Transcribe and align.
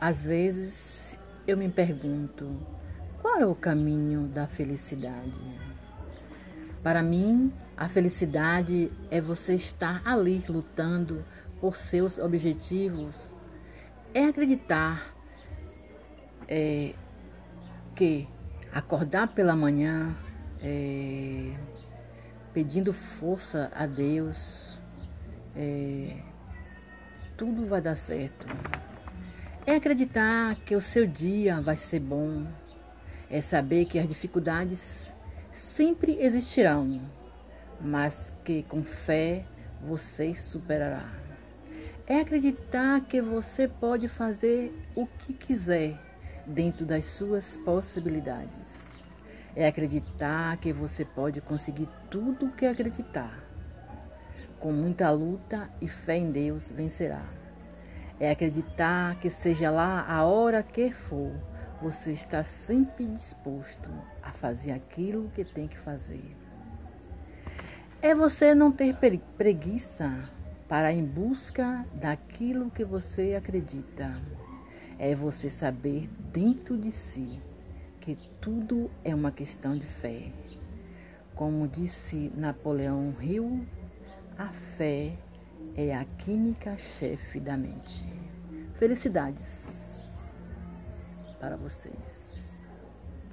Às 0.00 0.26
vezes 0.26 1.16
eu 1.46 1.56
me 1.56 1.68
pergunto 1.68 2.56
qual 3.22 3.36
é 3.38 3.46
o 3.46 3.54
caminho 3.54 4.28
da 4.28 4.46
felicidade. 4.46 5.42
Para 6.82 7.02
mim, 7.02 7.52
a 7.76 7.88
felicidade 7.88 8.92
é 9.10 9.20
você 9.20 9.54
estar 9.54 10.02
ali 10.04 10.44
lutando 10.48 11.24
por 11.60 11.76
seus 11.76 12.18
objetivos, 12.18 13.32
é 14.14 14.24
acreditar 14.24 15.14
é, 16.46 16.94
que 17.94 18.28
acordar 18.72 19.28
pela 19.28 19.56
manhã 19.56 20.14
é, 20.60 21.52
pedindo 22.52 22.92
força 22.92 23.72
a 23.74 23.86
Deus, 23.86 24.78
é, 25.56 26.16
tudo 27.36 27.66
vai 27.66 27.80
dar 27.80 27.96
certo. 27.96 28.46
É 29.68 29.74
acreditar 29.74 30.54
que 30.64 30.76
o 30.76 30.80
seu 30.80 31.08
dia 31.08 31.60
vai 31.60 31.76
ser 31.76 31.98
bom. 31.98 32.46
É 33.28 33.40
saber 33.40 33.86
que 33.86 33.98
as 33.98 34.08
dificuldades 34.08 35.12
sempre 35.50 36.16
existirão, 36.20 37.00
mas 37.80 38.32
que 38.44 38.62
com 38.62 38.84
fé 38.84 39.44
você 39.82 40.36
superará. 40.36 41.12
É 42.06 42.20
acreditar 42.20 43.00
que 43.00 43.20
você 43.20 43.66
pode 43.66 44.06
fazer 44.06 44.72
o 44.94 45.04
que 45.04 45.32
quiser 45.32 46.00
dentro 46.46 46.86
das 46.86 47.06
suas 47.06 47.56
possibilidades. 47.56 48.94
É 49.56 49.66
acreditar 49.66 50.58
que 50.58 50.72
você 50.72 51.04
pode 51.04 51.40
conseguir 51.40 51.88
tudo 52.08 52.46
o 52.46 52.52
que 52.52 52.66
acreditar. 52.66 53.42
Com 54.60 54.70
muita 54.70 55.10
luta 55.10 55.68
e 55.80 55.88
fé 55.88 56.18
em 56.18 56.30
Deus 56.30 56.70
vencerá. 56.70 57.45
É 58.18 58.30
acreditar 58.30 59.18
que 59.20 59.28
seja 59.28 59.70
lá 59.70 60.06
a 60.08 60.24
hora 60.24 60.62
que 60.62 60.90
for, 60.90 61.32
você 61.82 62.12
está 62.12 62.42
sempre 62.42 63.04
disposto 63.06 63.90
a 64.22 64.32
fazer 64.32 64.72
aquilo 64.72 65.30
que 65.34 65.44
tem 65.44 65.68
que 65.68 65.78
fazer. 65.78 66.34
É 68.00 68.14
você 68.14 68.54
não 68.54 68.72
ter 68.72 68.96
preguiça 69.36 70.30
para 70.68 70.92
ir 70.92 70.98
em 70.98 71.04
busca 71.04 71.84
daquilo 71.94 72.70
que 72.70 72.84
você 72.84 73.34
acredita. 73.34 74.14
É 74.98 75.14
você 75.14 75.50
saber 75.50 76.08
dentro 76.32 76.78
de 76.78 76.90
si 76.90 77.40
que 78.00 78.16
tudo 78.40 78.90
é 79.04 79.14
uma 79.14 79.30
questão 79.30 79.76
de 79.76 79.84
fé. 79.84 80.32
Como 81.34 81.68
disse 81.68 82.32
Napoleão 82.34 83.14
Hill, 83.20 83.66
a 84.38 84.48
fé 84.48 85.12
é 85.76 85.94
a 85.94 86.04
química-chefe 86.04 87.38
da 87.38 87.56
mente. 87.56 88.02
Felicidades 88.78 90.16
para 91.38 91.56
vocês. 91.56 92.45